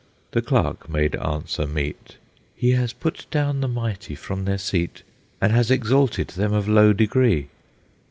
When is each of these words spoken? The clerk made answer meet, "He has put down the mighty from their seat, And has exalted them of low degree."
The 0.31 0.41
clerk 0.41 0.89
made 0.89 1.13
answer 1.17 1.67
meet, 1.67 2.17
"He 2.55 2.71
has 2.71 2.91
put 2.91 3.27
down 3.29 3.61
the 3.61 3.67
mighty 3.67 4.15
from 4.15 4.45
their 4.45 4.57
seat, 4.57 5.03
And 5.39 5.51
has 5.51 5.69
exalted 5.69 6.29
them 6.29 6.53
of 6.53 6.67
low 6.67 6.91
degree." 6.91 7.49